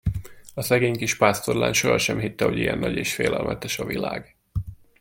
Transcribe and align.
A 0.53 0.61
szegény 0.61 0.97
kis 0.97 1.15
pásztorlány 1.17 1.73
sohasem 1.73 2.19
hitte, 2.19 2.45
hogy 2.45 2.57
ilyen 2.57 2.77
nagy 2.77 2.95
és 2.97 3.13
félelmetes 3.13 3.79
a 3.79 3.85
világ. 3.85 4.35